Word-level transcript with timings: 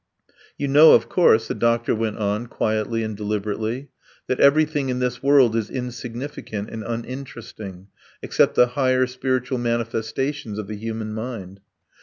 "You 0.57 0.67
know, 0.67 0.93
of 0.93 1.09
course," 1.09 1.47
the 1.47 1.53
doctor 1.53 1.93
went 1.93 2.17
on 2.17 2.47
quietly 2.47 3.03
and 3.03 3.15
deliberately, 3.15 3.89
"that 4.25 4.39
everything 4.39 4.89
in 4.89 4.97
this 4.97 5.21
world 5.21 5.55
is 5.55 5.69
insignificant 5.69 6.71
and 6.71 6.83
uninteresting 6.83 7.85
except 8.23 8.55
the 8.55 8.69
higher 8.69 9.05
spiritual 9.05 9.59
manifestations 9.59 10.57
of 10.57 10.65
the 10.65 10.75
human 10.75 11.13
mind. 11.13 11.59